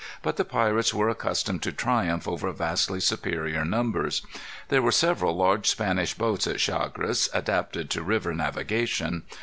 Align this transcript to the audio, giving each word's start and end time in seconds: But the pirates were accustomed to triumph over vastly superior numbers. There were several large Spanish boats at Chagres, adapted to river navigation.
But 0.23 0.37
the 0.37 0.45
pirates 0.45 0.95
were 0.95 1.09
accustomed 1.09 1.61
to 1.61 1.71
triumph 1.71 2.27
over 2.27 2.51
vastly 2.51 2.99
superior 2.99 3.63
numbers. 3.63 4.23
There 4.69 4.81
were 4.81 4.91
several 4.91 5.35
large 5.35 5.69
Spanish 5.69 6.15
boats 6.15 6.47
at 6.47 6.59
Chagres, 6.59 7.29
adapted 7.35 7.91
to 7.91 8.01
river 8.01 8.33
navigation. 8.33 9.21